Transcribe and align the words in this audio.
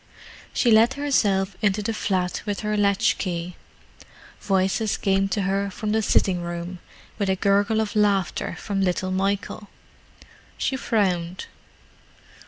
She 0.51 0.71
let 0.71 0.95
herself 0.95 1.55
into 1.61 1.83
the 1.83 1.93
flat 1.93 2.41
with 2.47 2.61
her 2.61 2.75
latch 2.75 3.19
key. 3.19 3.55
Voices 4.41 4.97
came 4.97 5.29
to 5.29 5.43
her 5.43 5.69
from 5.69 5.91
the 5.91 6.01
sitting 6.01 6.41
room, 6.41 6.79
with 7.19 7.29
a 7.29 7.35
gurgle 7.35 7.79
of 7.79 7.95
laughter 7.95 8.55
from 8.57 8.81
little 8.81 9.11
Michael. 9.11 9.69
She 10.57 10.75
frowned. 10.75 11.45